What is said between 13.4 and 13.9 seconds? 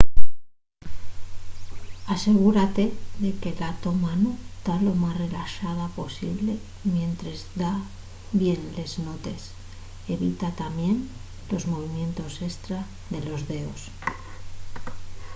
deos